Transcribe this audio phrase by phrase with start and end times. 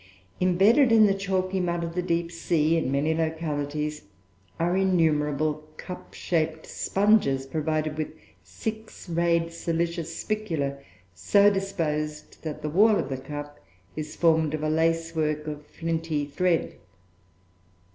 [0.39, 4.05] Imbedded in the chalky mud of the deep sea, in many localities,
[4.59, 8.07] are innumerable cup shaped sponges, provided with
[8.43, 10.77] six rayed silicious spicula,
[11.13, 13.59] so disposed that the wall of the cup
[13.95, 16.77] is formed of a lacework of flinty thread.